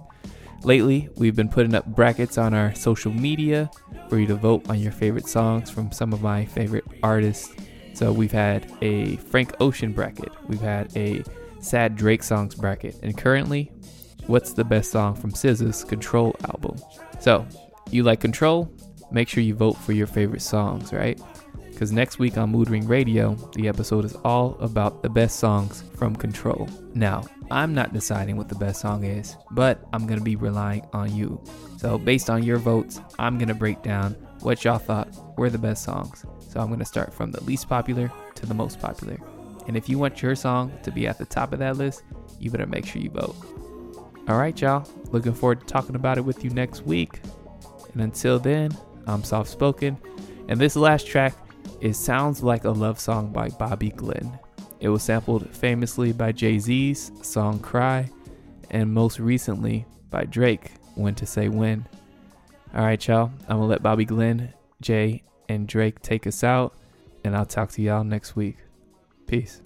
Lately, 0.64 1.08
we've 1.16 1.36
been 1.36 1.48
putting 1.48 1.74
up 1.74 1.86
brackets 1.86 2.38
on 2.38 2.54
our 2.54 2.76
social 2.76 3.14
media 3.14 3.70
for 4.10 4.18
you 4.18 4.28
to 4.28 4.36
vote 4.36 4.70
on 4.70 4.80
your 4.80 4.92
favorite 4.92 5.28
songs 5.28 5.70
from 5.70 5.92
some 5.92 6.12
of 6.12 6.22
my 6.22 6.46
favorite 6.46 6.84
artists. 7.02 7.54
So 7.94 8.12
we've 8.12 8.32
had 8.32 8.72
a 8.82 9.16
Frank 9.18 9.54
Ocean 9.62 9.94
bracket, 9.94 10.32
we've 10.48 10.62
had 10.62 10.96
a 10.98 11.24
sad 11.60 11.96
Drake 11.96 12.24
songs 12.24 12.56
bracket, 12.56 12.98
and 13.04 13.18
currently, 13.18 13.72
what's 14.28 14.54
the 14.54 14.64
best 14.64 14.92
song 14.92 15.16
from 15.16 15.32
SZA's 15.32 15.84
Control 15.84 16.36
album? 16.46 16.78
So, 17.20 17.46
you 17.90 18.04
like 18.04 18.20
Control? 18.20 18.72
Make 19.12 19.28
sure 19.28 19.44
you 19.44 19.56
vote 19.56 19.74
for 19.74 19.94
your 19.94 20.08
favorite 20.08 20.42
songs, 20.42 20.94
right? 20.94 21.20
Because 21.70 21.92
next 21.92 22.20
week 22.20 22.38
on 22.38 22.50
Mood 22.50 22.70
Ring 22.70 22.86
Radio, 22.88 23.36
the 23.54 23.68
episode 23.68 24.04
is 24.04 24.16
all 24.26 24.58
about 24.60 25.02
the 25.02 25.10
best 25.10 25.40
songs 25.40 25.84
from 25.96 26.16
Control. 26.16 26.68
Now, 26.94 27.24
I'm 27.52 27.74
not 27.74 27.94
deciding 27.94 28.36
what 28.36 28.50
the 28.50 28.56
best 28.56 28.82
song 28.82 29.06
is, 29.06 29.38
but 29.52 29.82
I'm 29.94 30.06
going 30.06 30.20
to 30.20 30.26
be 30.26 30.36
relying 30.36 30.86
on 30.92 31.16
you. 31.16 31.42
So, 31.78 31.98
based 31.98 32.30
on 32.30 32.44
your 32.44 32.58
votes, 32.58 33.00
I'm 33.18 33.38
going 33.38 33.48
to 33.48 33.56
break 33.56 33.82
down 33.82 34.14
what 34.42 34.64
y'all 34.66 34.78
thought 34.78 35.10
were 35.38 35.50
the 35.50 35.58
best 35.58 35.84
songs. 35.84 36.26
So, 36.50 36.60
I'm 36.60 36.68
going 36.68 36.80
to 36.80 36.86
start 36.86 37.14
from 37.14 37.32
the 37.32 37.44
least 37.46 37.70
popular 37.70 38.12
to 38.36 38.46
the 38.46 38.54
most 38.54 38.80
popular. 38.80 39.18
And 39.68 39.78
if 39.78 39.88
you 39.88 39.98
want 39.98 40.22
your 40.22 40.36
song 40.36 40.78
to 40.84 40.92
be 40.92 41.08
at 41.08 41.18
the 41.18 41.26
top 41.26 41.54
of 41.54 41.60
that 41.60 41.78
list, 41.78 42.04
you 42.40 42.52
better 42.52 42.66
make 42.66 42.86
sure 42.86 43.02
you 43.02 43.10
vote. 43.10 43.36
All 44.28 44.38
right, 44.38 44.60
y'all. 44.60 44.88
Looking 45.12 45.34
forward 45.34 45.62
to 45.62 45.66
talking 45.66 45.96
about 45.96 46.18
it 46.18 46.26
with 46.26 46.44
you 46.44 46.50
next 46.50 46.86
week. 46.86 47.20
And 47.94 48.02
until 48.02 48.38
then, 48.38 48.78
Um, 49.10 49.16
I'm 49.16 49.24
soft 49.24 49.50
spoken. 49.50 49.98
And 50.50 50.60
this 50.60 50.76
last 50.76 51.08
track 51.08 51.34
is 51.82 51.98
Sounds 51.98 52.44
Like 52.44 52.66
a 52.66 52.70
Love 52.70 53.00
Song 53.00 53.32
by 53.32 53.50
Bobby 53.50 53.90
Glenn. 53.90 54.38
It 54.80 54.90
was 54.90 55.02
sampled 55.04 55.50
famously 55.50 56.14
by 56.14 56.32
Jay 56.32 56.60
Z's 56.60 57.12
song 57.22 57.60
Cry, 57.60 58.10
and 58.70 58.94
most 58.94 59.20
recently 59.20 59.86
by 60.12 60.26
Drake, 60.26 60.72
When 60.96 61.16
to 61.16 61.26
Say 61.26 61.50
When. 61.50 61.88
Alright, 62.74 63.08
y'all. 63.08 63.32
I'm 63.48 63.58
gonna 63.58 63.66
let 63.66 63.82
Bobby 63.82 64.06
Glenn, 64.06 64.54
Jay, 64.80 65.24
and 65.50 65.68
Drake 65.68 66.02
take 66.02 66.28
us 66.28 66.44
out, 66.44 66.76
and 67.24 67.36
I'll 67.36 67.48
talk 67.48 67.72
to 67.72 67.82
y'all 67.82 68.04
next 68.04 68.36
week. 68.36 68.58
Peace. 69.26 69.62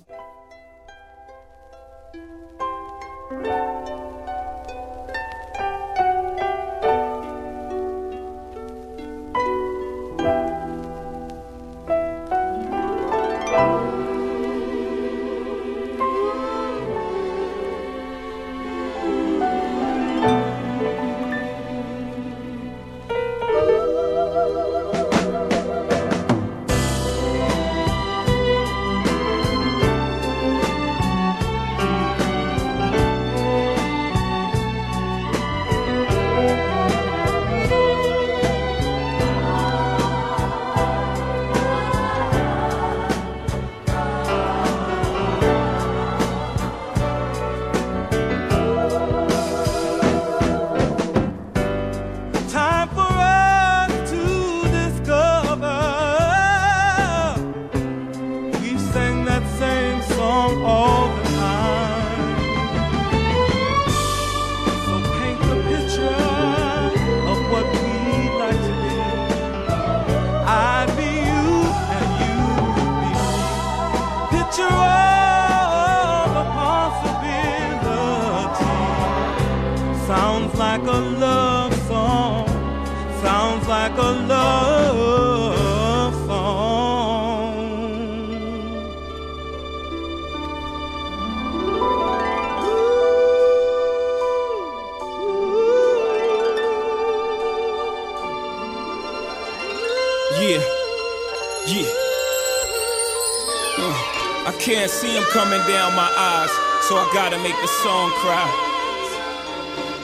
See 105.03 105.17
him 105.17 105.23
coming 105.31 105.59
down 105.67 105.93
my 105.95 106.09
eyes, 106.15 106.49
so 106.87 106.95
I 106.95 107.03
gotta 107.13 107.37
make 107.43 107.59
the 107.59 107.67
song 107.83 108.09
cry. 108.23 108.47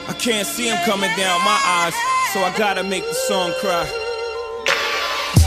I 0.08 0.14
can't 0.20 0.46
see 0.46 0.68
him 0.68 0.76
coming 0.84 1.08
down 1.16 1.40
my 1.40 1.60
eyes, 1.80 1.94
so 2.32 2.40
I 2.40 2.52
gotta 2.58 2.82
make 2.82 3.04
the 3.08 3.14
song 3.14 3.50
cry. 3.60 3.88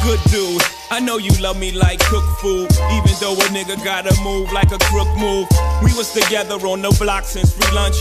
Good 0.02 0.20
dude, 0.32 0.64
I 0.90 1.00
know 1.00 1.18
you 1.18 1.30
love 1.40 1.60
me 1.60 1.72
like 1.72 2.00
cook 2.00 2.26
food, 2.42 2.72
even 2.98 3.14
though 3.22 3.38
a 3.38 3.48
nigga 3.54 3.78
gotta 3.86 4.14
move 4.24 4.52
like 4.52 4.72
a 4.72 4.80
crook 4.90 5.12
move. 5.20 5.48
We 5.84 5.94
was 5.94 6.12
together 6.12 6.56
on 6.66 6.82
the 6.82 6.90
block 7.00 7.24
since 7.26 7.54
free 7.54 7.76
lunch. 7.76 7.98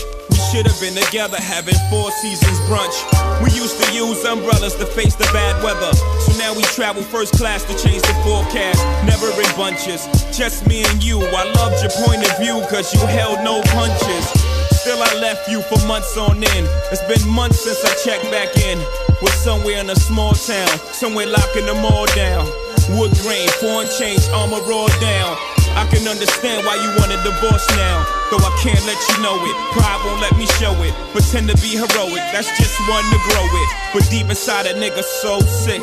Should 0.53 0.67
have 0.67 0.79
been 0.79 0.93
together 0.93 1.41
having 1.41 1.73
four 1.89 2.11
seasons 2.21 2.59
brunch. 2.69 2.93
We 3.41 3.49
used 3.57 3.81
to 3.81 3.91
use 3.91 4.23
umbrellas 4.23 4.75
to 4.75 4.85
face 4.85 5.15
the 5.15 5.25
bad 5.33 5.57
weather. 5.63 5.91
So 6.21 6.37
now 6.37 6.53
we 6.53 6.61
travel 6.77 7.01
first 7.01 7.33
class 7.33 7.63
to 7.63 7.73
change 7.73 8.03
the 8.03 8.13
forecast. 8.21 8.77
Never 9.01 9.33
in 9.33 9.49
bunches, 9.57 10.05
just 10.29 10.67
me 10.67 10.85
and 10.85 11.03
you. 11.03 11.17
I 11.25 11.49
loved 11.57 11.81
your 11.81 11.89
point 12.05 12.21
of 12.21 12.37
view, 12.37 12.61
cause 12.69 12.93
you 12.93 13.01
held 13.07 13.43
no 13.43 13.63
punches. 13.73 14.29
Still, 14.77 15.01
I 15.01 15.17
left 15.17 15.49
you 15.49 15.63
for 15.63 15.81
months 15.87 16.15
on 16.17 16.37
end. 16.37 16.67
It's 16.93 17.01
been 17.09 17.27
months 17.33 17.61
since 17.65 17.83
I 17.83 17.89
checked 18.05 18.29
back 18.29 18.55
in. 18.55 18.77
Was 19.23 19.33
somewhere 19.33 19.79
in 19.79 19.89
a 19.89 19.95
small 19.95 20.33
town, 20.33 20.69
somewhere 20.93 21.25
locking 21.25 21.65
them 21.65 21.83
all 21.83 22.05
down. 22.13 22.45
Wood 22.93 23.09
grain, 23.25 23.49
foreign 23.57 23.89
change, 23.97 24.21
armor 24.29 24.61
raw 24.69 24.85
down. 25.01 25.52
I 25.75 25.89
can 25.89 26.05
understand 26.07 26.65
why 26.65 26.77
you 26.77 26.89
want 27.01 27.11
a 27.11 27.19
divorce 27.25 27.65
now. 27.73 28.05
Though 28.29 28.41
I 28.41 28.53
can't 28.61 28.83
let 28.85 28.97
you 29.09 29.17
know 29.25 29.37
it. 29.41 29.55
Pride 29.73 29.99
won't 30.05 30.21
let 30.21 30.37
me 30.37 30.45
show 30.61 30.73
it. 30.85 30.93
Pretend 31.11 31.49
to 31.49 31.57
be 31.57 31.73
heroic, 31.73 32.23
that's 32.29 32.49
just 32.57 32.77
one 32.89 33.05
to 33.09 33.19
grow 33.29 33.45
it. 33.45 33.69
But 33.93 34.03
deep 34.09 34.29
inside 34.29 34.65
a 34.65 34.73
nigga 34.73 35.03
so 35.03 35.39
sick. 35.41 35.81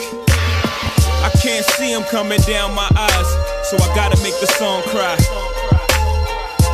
I 1.21 1.31
can't 1.43 1.65
see 1.77 1.93
him 1.93 2.03
coming 2.05 2.41
down 2.49 2.75
my 2.75 2.89
eyes, 2.97 3.29
so 3.69 3.77
I 3.77 3.93
gotta 3.95 4.17
make 4.23 4.39
the 4.41 4.47
song 4.47 4.83
cry. 4.89 5.17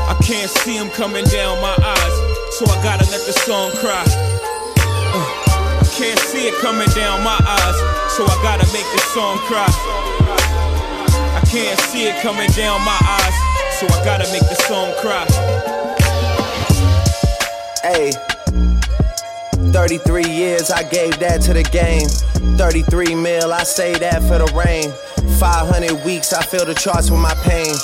I 0.06 0.14
can't 0.22 0.50
see 0.62 0.76
him 0.76 0.88
coming 0.90 1.24
down 1.24 1.60
my 1.60 1.74
eyes, 1.74 2.14
so 2.54 2.64
I 2.70 2.80
gotta 2.82 3.10
let 3.10 3.26
the 3.26 3.32
song 3.32 3.72
cry. 3.82 4.04
Uh, 5.10 5.82
I 5.82 5.86
can't 5.98 6.18
see 6.30 6.46
it 6.46 6.54
coming 6.62 6.88
down 6.94 7.24
my 7.24 7.38
eyes, 7.42 7.76
so 8.14 8.24
I 8.24 8.38
gotta 8.42 8.66
make 8.72 8.86
the 8.94 9.02
song 9.10 9.38
cry. 9.50 10.25
Can't 11.50 11.78
see 11.80 12.08
it 12.08 12.20
coming 12.22 12.50
down 12.50 12.80
my 12.82 12.98
eyes, 13.00 13.78
so 13.78 13.86
I 13.86 14.04
gotta 14.04 14.30
make 14.32 14.42
the 14.42 14.56
song 14.66 14.92
cry. 15.00 15.26
Hey. 17.82 18.12
33 19.72 20.24
years, 20.24 20.70
I 20.70 20.82
gave 20.82 21.18
that 21.20 21.42
to 21.42 21.54
the 21.54 21.62
game. 21.62 22.08
33 22.56 23.14
mil, 23.14 23.52
I 23.52 23.62
say 23.62 23.94
that 23.98 24.22
for 24.22 24.38
the 24.38 24.52
rain. 24.56 24.90
500 25.38 26.04
weeks, 26.04 26.32
I 26.32 26.42
fill 26.42 26.64
the 26.64 26.74
charts 26.74 27.10
with 27.10 27.20
my 27.20 27.34
pain. 27.44 27.74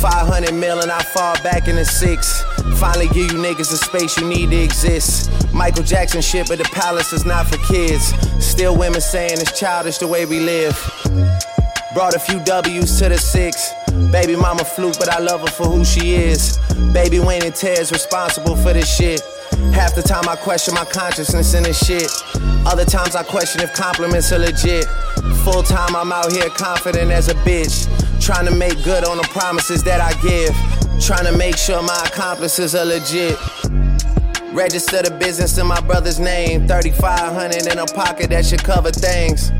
500 0.00 0.52
mil, 0.54 0.80
and 0.80 0.90
I 0.90 1.02
fall 1.02 1.34
back 1.42 1.68
in 1.68 1.76
the 1.76 1.84
six. 1.84 2.42
Finally, 2.78 3.08
give 3.08 3.30
you 3.30 3.38
niggas 3.38 3.70
the 3.70 3.76
space 3.76 4.18
you 4.18 4.26
need 4.26 4.50
to 4.50 4.56
exist. 4.56 5.30
Michael 5.52 5.84
Jackson 5.84 6.22
shit, 6.22 6.48
but 6.48 6.58
the 6.58 6.64
palace 6.64 7.12
is 7.12 7.24
not 7.24 7.46
for 7.46 7.58
kids. 7.72 8.12
Still, 8.44 8.76
women 8.76 9.00
saying 9.00 9.32
it's 9.34 9.58
childish 9.58 9.98
the 9.98 10.06
way 10.06 10.24
we 10.24 10.40
live. 10.40 11.51
Brought 11.94 12.14
a 12.14 12.18
few 12.18 12.40
W's 12.40 12.98
to 13.00 13.10
the 13.10 13.18
six. 13.18 13.72
Baby 14.10 14.34
mama 14.34 14.64
fluke, 14.64 14.98
but 14.98 15.10
I 15.10 15.18
love 15.18 15.42
her 15.42 15.46
for 15.48 15.64
who 15.64 15.84
she 15.84 16.14
is. 16.14 16.58
Baby 16.94 17.20
Wayne 17.20 17.44
and 17.44 17.54
Ted's 17.54 17.92
responsible 17.92 18.56
for 18.56 18.72
this 18.72 18.88
shit. 18.96 19.20
Half 19.74 19.94
the 19.94 20.02
time 20.02 20.26
I 20.26 20.36
question 20.36 20.74
my 20.74 20.86
consciousness 20.86 21.52
in 21.52 21.64
this 21.64 21.84
shit. 21.84 22.10
Other 22.64 22.86
times 22.86 23.14
I 23.14 23.22
question 23.22 23.60
if 23.60 23.74
compliments 23.74 24.32
are 24.32 24.38
legit. 24.38 24.86
Full 25.44 25.62
time 25.62 25.94
I'm 25.94 26.12
out 26.12 26.32
here 26.32 26.48
confident 26.48 27.10
as 27.10 27.28
a 27.28 27.34
bitch. 27.34 27.84
Trying 28.24 28.46
to 28.46 28.54
make 28.54 28.82
good 28.84 29.04
on 29.04 29.18
the 29.18 29.24
promises 29.24 29.82
that 29.84 30.00
I 30.00 30.14
give. 30.22 30.54
Trying 31.04 31.26
to 31.26 31.36
make 31.36 31.58
sure 31.58 31.82
my 31.82 32.02
accomplices 32.06 32.74
are 32.74 32.86
legit. 32.86 33.36
Register 34.54 35.02
the 35.02 35.14
business 35.20 35.58
in 35.58 35.66
my 35.66 35.80
brother's 35.82 36.18
name. 36.18 36.66
3500 36.66 37.66
in 37.66 37.78
a 37.78 37.86
pocket 37.86 38.30
that 38.30 38.46
should 38.46 38.64
cover 38.64 38.90
things. 38.90 39.52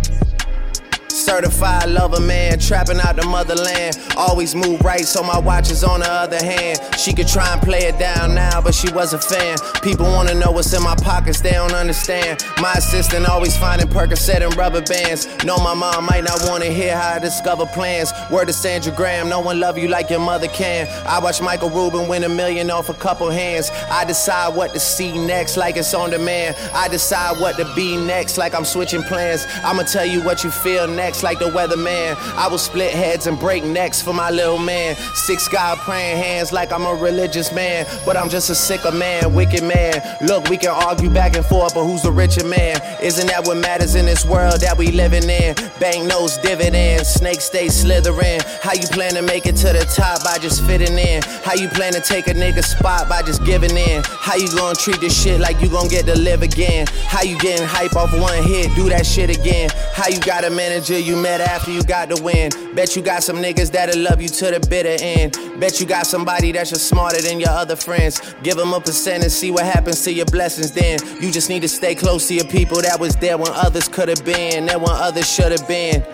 Certified 1.23 1.89
lover 1.89 2.21
man, 2.21 2.59
trapping 2.59 2.99
out 2.99 3.15
the 3.15 3.25
motherland. 3.25 3.97
Always 4.17 4.57
move 4.57 4.81
right, 4.81 5.05
so 5.05 5.23
my 5.23 5.39
watch 5.39 5.71
is 5.71 5.85
on 5.85 6.01
the 6.01 6.11
other 6.11 6.43
hand. 6.43 6.81
She 6.99 7.13
could 7.13 7.29
try 7.29 7.53
and 7.53 7.63
play 7.63 7.85
it 7.85 7.97
down 7.97 8.35
now, 8.35 8.61
but 8.61 8.75
she 8.75 8.91
was 8.91 9.13
a 9.13 9.21
fan. 9.21 9.57
People 9.83 10.07
wanna 10.07 10.35
know 10.35 10.51
what's 10.51 10.73
in 10.73 10.83
my 10.83 10.97
pockets, 10.97 11.41
they 11.41 11.53
don't 11.53 11.75
understand. 11.75 12.45
My 12.61 12.73
assistant 12.73 13.29
always 13.29 13.57
finding 13.57 13.87
Percocet 13.87 14.45
and 14.45 14.57
rubber 14.57 14.83
bands. 14.83 15.29
Know 15.45 15.59
my 15.59 15.75
mom 15.75 16.07
might 16.07 16.25
not 16.25 16.41
wanna 16.49 16.67
hear 16.67 16.97
how 16.97 17.15
I 17.15 17.19
discover 17.21 17.67
plans. 17.67 18.13
Word 18.29 18.47
to 18.47 18.53
Sandra 18.53 18.93
Graham, 18.93 19.29
no 19.29 19.39
one 19.39 19.61
love 19.61 19.79
you 19.79 19.87
like 19.87 20.11
your 20.11 20.19
mother 20.19 20.49
can. 20.49 20.89
I 21.07 21.21
watch 21.21 21.41
Michael 21.41 21.71
Rubin 21.71 22.09
win 22.09 22.25
a 22.25 22.29
million 22.29 22.69
off 22.69 22.89
a 22.89 22.95
couple 22.95 23.31
hands. 23.31 23.71
I 23.91 24.05
decide 24.05 24.57
what 24.57 24.73
to 24.73 24.81
see 24.81 25.13
next, 25.25 25.57
like 25.57 25.77
it's 25.77 25.95
on 25.95 26.11
demand. 26.11 26.57
I 26.75 26.89
decide 26.89 27.39
what 27.41 27.57
to 27.59 27.65
be 27.77 27.97
next, 27.97 28.39
like 28.39 28.55
I'm 28.57 28.65
switching 28.65 29.05
plans. 29.05 29.47
I'ma 29.63 29.85
tell 29.85 30.07
you 30.07 30.21
what 30.23 30.43
you 30.43 30.51
feel 30.51 30.89
next, 30.89 31.12
like 31.21 31.41
the 31.41 31.47
weatherman. 31.47 32.15
I 32.37 32.47
will 32.47 32.59
split 32.59 32.93
heads 32.93 33.27
and 33.27 33.37
break 33.39 33.65
necks 33.65 34.01
for 34.01 34.13
my 34.13 34.31
little 34.31 34.59
man. 34.59 34.95
Six 35.15 35.49
God 35.49 35.79
praying 35.79 36.17
hands 36.17 36.53
like 36.53 36.73
I'm 36.73 36.87
a 36.87 36.95
religious 36.95 37.53
man, 37.53 37.87
but 38.07 38.17
I'm 38.17 38.29
just 38.29 38.51
a 38.51 38.55
sicker 38.55 38.93
man, 38.93 39.35
wicked 39.35 39.65
man. 39.65 40.01
Look, 40.21 40.49
we 40.49 40.57
can 40.57 40.71
argue 40.71 41.11
back 41.11 41.37
and 41.37 41.45
forth, 41.45 41.75
but 41.75 41.85
who's 41.85 42.03
the 42.03 42.13
richer 42.13 42.47
man? 42.47 42.81
Isn't 43.03 43.27
that 43.27 43.47
what 43.47 43.57
matters 43.57 43.97
in 43.97 44.07
this 44.07 44.25
world 44.25 44.61
that 44.61 44.79
we 44.79 44.93
living 44.93 45.29
in? 45.29 45.57
Bank 45.81 46.07
notes, 46.07 46.39
dividends, 46.39 47.09
snakes 47.09 47.45
stay 47.47 47.69
slithering. 47.69 48.41
How 48.63 48.75
you 48.75 48.87
plan 48.87 49.15
to 49.15 49.23
make 49.23 49.47
it 49.47 49.57
to 49.57 49.73
the 49.73 49.85
top 49.95 50.23
by 50.23 50.39
just 50.39 50.65
fitting 50.65 50.97
in? 50.97 51.23
How 51.43 51.55
you 51.55 51.69
plan 51.69 51.93
to 51.95 52.01
take 52.01 52.29
a 52.29 52.35
nigga 52.35 52.63
spot 52.63 53.09
by 53.09 53.23
just 53.23 53.45
giving 53.45 53.77
in? 53.77 54.03
How 54.05 54.37
you 54.37 54.49
gonna 54.55 54.77
treat 54.77 55.01
this 55.01 55.21
shit 55.21 55.41
like 55.41 55.61
you 55.61 55.69
gonna 55.69 55.89
get 55.89 56.07
to 56.07 56.17
live 56.17 56.43
again? 56.43 56.87
How 57.07 57.23
you 57.23 57.39
getting 57.39 57.67
hype 57.67 57.97
off 57.97 58.13
one 58.13 58.43
hit, 58.45 58.75
do 58.77 58.89
that 58.91 59.05
shit 59.07 59.31
again? 59.31 59.71
How 59.93 60.09
you 60.09 60.21
got 60.21 60.45
a 60.45 60.51
manager 60.51 60.99
you 61.03 61.17
met 61.17 61.41
after 61.41 61.71
you 61.71 61.83
got 61.83 62.09
the 62.09 62.21
win? 62.23 62.51
Bet 62.75 62.97
you 62.97 63.03
got 63.03 63.23
some 63.23 63.37
niggas 63.37 63.71
that'll 63.73 64.01
love 64.01 64.23
you 64.23 64.29
to 64.29 64.51
the 64.51 64.67
bitter 64.69 64.97
end. 65.01 65.37
Bet 65.61 65.81
you 65.81 65.87
got 65.87 66.07
somebody 66.07 66.53
that's 66.53 66.71
just 66.71 66.89
smarter 66.89 67.21
than 67.21 67.41
your 67.41 67.51
other 67.51 67.77
friends. 67.77 68.21
Give 68.43 68.57
them 68.57 68.73
a 68.73 68.81
percent 68.81 69.23
and 69.23 69.33
see 69.33 69.51
what 69.51 69.65
happens 69.65 70.03
to 70.05 70.13
your 70.13 70.27
blessings 70.27 70.73
then. 70.73 70.99
You 71.21 71.31
just 71.31 71.49
need 71.49 71.61
to 71.63 71.69
stay 71.69 71.95
close 71.95 72.29
to 72.29 72.35
your 72.35 72.47
people 72.47 72.81
that 72.83 72.99
was 72.99 73.17
there 73.17 73.37
when 73.37 73.53
others 73.53 73.89
could 73.89 74.09
have 74.09 74.25
been, 74.25 74.67
there 74.67 74.79
when 74.79 74.91
others 74.91 75.33
should 75.33 75.53
have 75.53 75.67
been. 75.69 76.05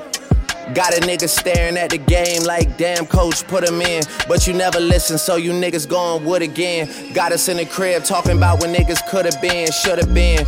Got 0.74 0.98
a 0.98 1.00
nigga 1.00 1.28
staring 1.28 1.78
at 1.78 1.90
the 1.90 1.98
game 1.98 2.42
like, 2.42 2.76
damn, 2.76 3.06
coach, 3.06 3.46
put 3.46 3.66
him 3.66 3.80
in. 3.80 4.02
But 4.28 4.46
you 4.46 4.52
never 4.52 4.78
listen, 4.78 5.16
so 5.16 5.36
you 5.36 5.52
niggas 5.52 5.88
going 5.88 6.26
wood 6.26 6.42
again. 6.42 7.12
Got 7.14 7.32
us 7.32 7.48
in 7.48 7.56
the 7.56 7.64
crib 7.64 8.04
talking 8.04 8.36
about 8.36 8.60
when 8.60 8.74
niggas 8.74 9.00
could 9.08 9.24
have 9.24 9.40
been, 9.40 9.70
should 9.72 9.98
have 9.98 10.12
been. 10.12 10.44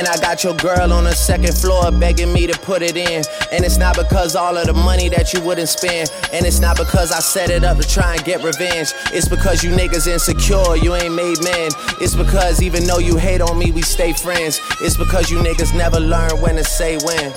And 0.00 0.08
I 0.08 0.16
got 0.16 0.42
your 0.42 0.54
girl 0.54 0.94
on 0.94 1.04
the 1.04 1.12
second 1.12 1.54
floor 1.58 1.92
begging 1.92 2.32
me 2.32 2.46
to 2.46 2.58
put 2.60 2.80
it 2.80 2.96
in. 2.96 3.22
And 3.52 3.62
it's 3.62 3.76
not 3.76 3.98
because 3.98 4.34
all 4.34 4.56
of 4.56 4.66
the 4.66 4.72
money 4.72 5.10
that 5.10 5.34
you 5.34 5.42
wouldn't 5.42 5.68
spend. 5.68 6.10
And 6.32 6.46
it's 6.46 6.58
not 6.58 6.78
because 6.78 7.12
I 7.12 7.18
set 7.18 7.50
it 7.50 7.64
up 7.64 7.76
to 7.76 7.86
try 7.86 8.14
and 8.14 8.24
get 8.24 8.42
revenge. 8.42 8.94
It's 9.12 9.28
because 9.28 9.62
you 9.62 9.72
niggas 9.72 10.06
insecure, 10.06 10.74
you 10.76 10.94
ain't 10.94 11.14
made 11.14 11.36
men. 11.44 11.70
It's 12.00 12.14
because 12.14 12.62
even 12.62 12.84
though 12.84 12.96
you 12.96 13.18
hate 13.18 13.42
on 13.42 13.58
me, 13.58 13.72
we 13.72 13.82
stay 13.82 14.14
friends. 14.14 14.58
It's 14.80 14.96
because 14.96 15.30
you 15.30 15.36
niggas 15.36 15.76
never 15.76 16.00
learn 16.00 16.30
when 16.40 16.56
to 16.56 16.64
say 16.64 16.96
when. 17.04 17.34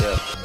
Yeah. 0.00 0.37